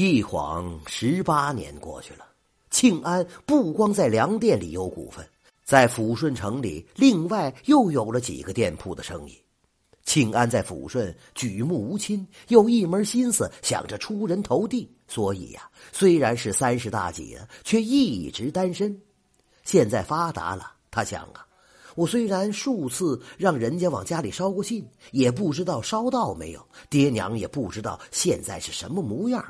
[0.00, 2.24] 一晃十八年过去了，
[2.70, 5.28] 庆安不光在粮店里有股份，
[5.64, 9.36] 在抚顺城里另外又有了几个店铺的生意。
[10.04, 18.96] 庆安在抚顺举目无亲，又一门心思想着出人头地，所以呀，虽然是三十大几了，却一直单身。
[19.64, 21.44] 现在发达了，他想啊，
[21.96, 29.44] 我虽然数次让人家往家里捎过信，也不知道捎到没有，爹娘也不知道现在是什么模样。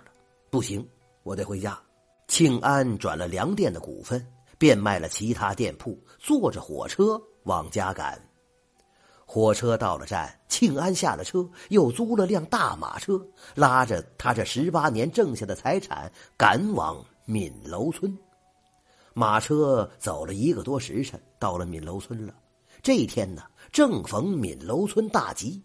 [0.58, 0.84] 不行，
[1.22, 1.80] 我得回家。
[2.26, 4.26] 庆安转了粮店的股份，
[4.58, 8.20] 变卖了其他店铺，坐着火车往家赶。
[9.24, 18.12] 火车到了站，庆安下了车，又租了辆大马车，拉着他这十八年挣下的财产，赶往闽楼村。
[19.14, 22.34] 马车走了一个多时辰，到了闽楼村了。
[22.82, 25.62] 这一天呢，正逢闽楼村大集。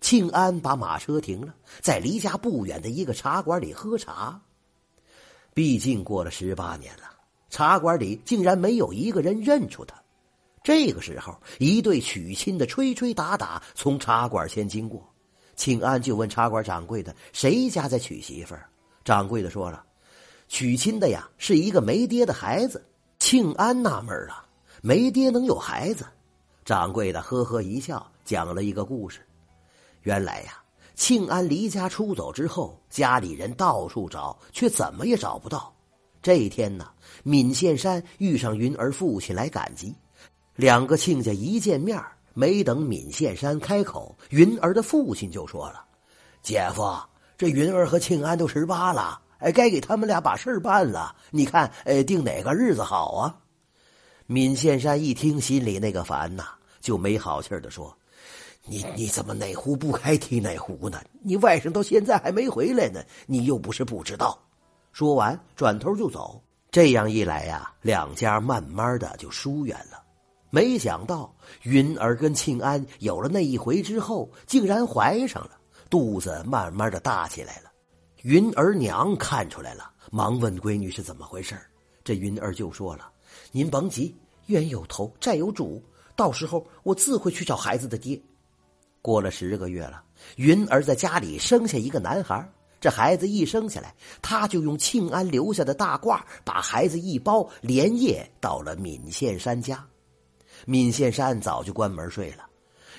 [0.00, 4.40] 庆安把马车停了，在离家不远的一个茶馆里喝茶。
[5.52, 7.02] 毕竟过了十八年了，
[7.50, 9.94] 茶馆里竟然没有一个人认出他。
[10.62, 15.06] 这个时候，一对娶亲的吹吹打打从茶馆前经过，
[15.56, 18.68] 庆安就问茶馆掌柜的：“谁家在娶媳妇儿？”
[19.04, 19.84] 掌柜的说了
[20.48, 22.84] ：“娶亲的呀，是一个没爹的孩子。”
[23.18, 24.46] 庆安纳闷了
[24.82, 26.06] ：“没爹能有孩子？”
[26.64, 29.20] 掌柜的呵呵一笑，讲了一个故事。
[30.02, 30.62] 原来呀，
[30.94, 35.74] 庆安离家出走之后，家里人到处找，却怎么也找不到。
[36.22, 36.90] 这一天呢，
[37.24, 39.94] 闵宪山遇上云儿父亲来赶集，
[40.56, 42.02] 两个亲家一见面，
[42.34, 45.84] 没等闵宪山开口，云儿的父亲就说了
[46.42, 46.98] ：“姐夫，
[47.38, 51.14] 这云儿和庆安都十八了，哎，该给他们俩把事儿办了。
[51.30, 53.36] 你看，哎，定哪个日子好啊？”
[54.28, 56.44] 闵宪山一听，心里那个烦呐，
[56.80, 57.96] 就没好气的说。
[58.66, 61.00] 你你怎么哪壶不开提哪壶呢？
[61.22, 64.38] 你外甥到现在还没回来呢，你又不是不知道。
[64.92, 66.40] 说完，转头就走。
[66.70, 70.00] 这样一来呀，两家慢慢的就疏远了。
[70.50, 75.58] 没想到云儿跟庆安有了那一回之后，竟然怀上了，
[75.88, 77.70] 肚子慢慢的大起来了。
[78.22, 81.58] 云儿娘看出来了，忙问闺女是怎么回事
[82.04, 83.10] 这云儿就说了
[83.52, 84.14] ：“您甭急，
[84.46, 85.82] 冤有头，债有主，
[86.14, 88.20] 到时候我自会去找孩子的爹。”
[89.02, 90.02] 过了十个月了，
[90.36, 92.46] 云儿在家里生下一个男孩。
[92.80, 99.86] 这孩子一生下来，他就用庆安留下的大褂把孩子一包，连夜到了闵县山家。
[100.64, 102.46] 闵县山早就关门睡了。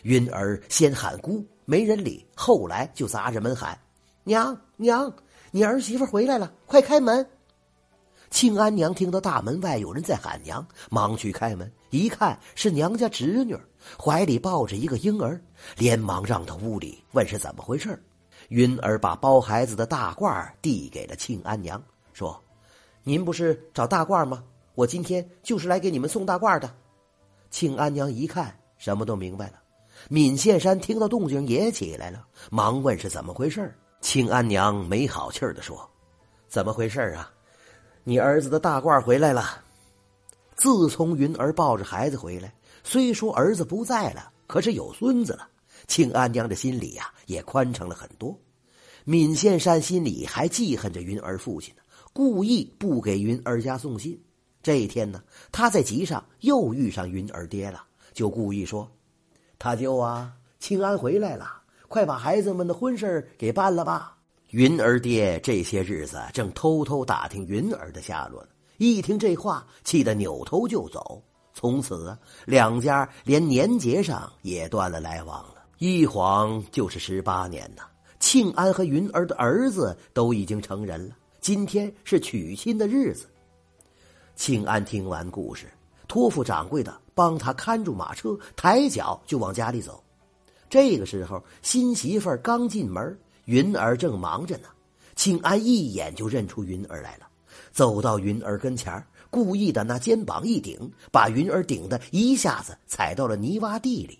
[0.03, 3.75] 云儿先喊姑，没人理，后来就砸着门喊
[4.23, 5.11] ：“娘娘，
[5.49, 7.27] 你儿媳妇回来了，快开门！”
[8.31, 13.55] 庆安娘听到大门外有人在喊娘，忙去开门，一看是娘家侄女。
[13.99, 15.39] 怀里抱着一个婴儿，
[15.77, 18.01] 连忙让到屋里问是怎么回事
[18.47, 21.81] 云儿把包孩子的大褂递给了庆安娘，
[22.13, 22.41] 说
[23.03, 24.43] ：“您不是找大褂吗？
[24.75, 26.73] 我今天就是来给你们送大褂的。”
[27.51, 29.53] 庆安娘一看，什么都明白了。
[30.09, 35.87] 闵宪山听到动静也起来了，忙问是怎么回事庆安娘没好气儿的说
[36.47, 37.29] ：“怎么回事啊？
[38.03, 39.63] 你儿子的大褂回来了。
[40.55, 42.53] 自从云儿抱着孩子回来。”
[42.83, 45.47] 虽说儿子不在了，可是有孙子了。
[45.87, 48.35] 庆安娘的心里呀，也宽敞了很多。
[49.05, 54.19] 闵宪山心里还记恨着云儿父亲呢，故意不给云儿家送信。
[54.63, 57.83] 这一天呢，他在集上又遇上云儿爹了，
[58.13, 58.89] 就故意说
[59.59, 64.17] ：“他舅啊，庆安回来了，快把孩子们的婚事给办了吧。”
[64.51, 71.23] 云儿爹这些日子正偷偷打听云儿的下落呢，一听这话，气得扭头就走。
[71.53, 75.63] 从此，两家连年节上也断了来往了。
[75.77, 77.83] 一晃就是十八年呐。
[78.19, 83.27] 庆安和云儿的儿子都已经成人了，今天是娶亲的日子。
[84.35, 85.65] 庆安听完故事，
[86.09, 90.03] 托付掌柜的帮他看住马车，抬脚就往家里走。
[90.69, 93.17] 这个时候，新媳妇儿刚进门，
[93.51, 94.69] 云儿正忙着呢。
[95.13, 97.27] 庆安一眼就认出云儿来了，
[97.73, 99.05] 走到云儿跟前。
[99.29, 104.19] 故意的拿肩膀一顶，把云儿顶的一下子踩到了泥洼地里。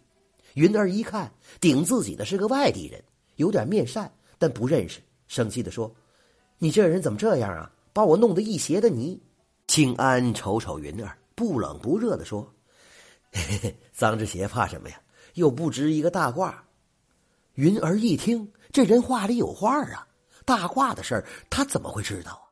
[0.56, 1.32] 云儿一看，
[1.62, 3.02] 顶自己的是个外地人，
[3.38, 5.94] 有点面善，但不认识，生气的说
[6.60, 7.72] ：“你这人怎么这样啊？
[7.94, 9.18] 把我弄得一鞋的泥。”
[9.68, 12.46] 庆安瞅瞅云儿，不冷不热的说
[13.32, 15.02] ：“嘿嘿，脏着鞋怕什么呀？
[15.36, 16.54] 又不值一个大褂。”
[17.56, 20.08] 云儿一听，这人话里有话啊，
[20.46, 22.51] 大褂的事儿他怎么会知道啊？